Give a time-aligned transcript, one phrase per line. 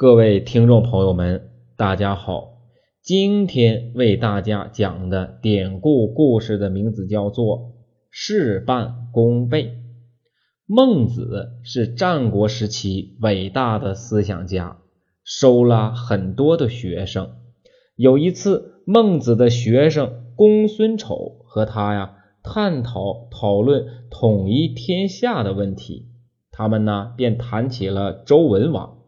[0.00, 2.54] 各位听众朋友们，大家好。
[3.02, 7.58] 今天为大家讲的典故故事的名字叫做
[8.10, 9.64] 《事半功倍》。
[10.64, 14.78] 孟子是战国时期伟大的思想家，
[15.22, 17.32] 收了很多的学生。
[17.94, 26.06] 有一次，孟子的学生公孙丑和他呀探讨讨论统一天下的问题，
[26.50, 28.99] 他们呢便谈起了周文王。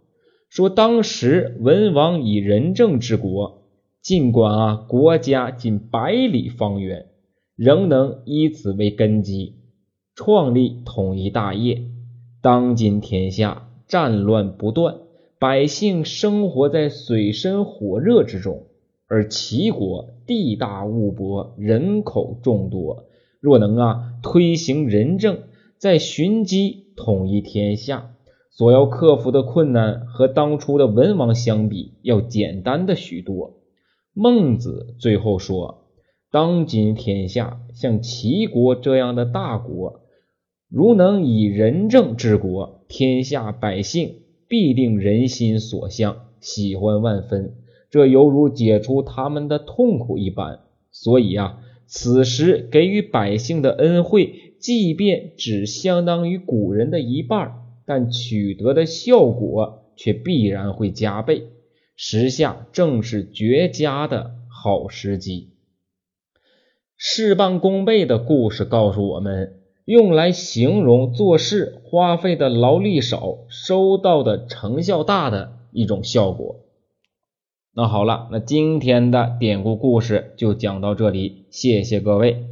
[0.53, 3.63] 说当时文王以仁政治国，
[4.03, 7.07] 尽管啊国家仅百里方圆，
[7.57, 9.55] 仍能以此为根基，
[10.15, 11.85] 创立统一大业。
[12.43, 14.97] 当今天下战乱不断，
[15.39, 18.67] 百姓生活在水深火热之中，
[19.07, 23.07] 而齐国地大物博，人口众多，
[23.41, 25.39] 若能啊推行仁政，
[25.79, 28.11] 在寻机统一天下。
[28.55, 33.55] 所要克服的困难和当初的文王相比，要简单的许多。
[34.13, 35.87] 孟子最后说
[36.31, 40.03] ：“当今天下，像齐国这样的大国，
[40.69, 44.17] 如能以仁政治国，天下百姓
[44.49, 47.55] 必定人心所向，喜欢万分。
[47.91, 50.61] 这犹如解除他们的痛苦一般。
[50.91, 61.49] 所以啊，此时给予百姓的恩惠，即便只相当于古人的一半。”但取得的效果却必然会加倍，
[61.97, 65.51] 时下正是绝佳的好时机。
[66.97, 76.61] 事半功倍的故事告诉我们，用来形容做事花费的劳力少，收到的成效大的一种效果。
[77.75, 82.45] 那好了，那今天的典故故事就讲到这里，谢谢各位。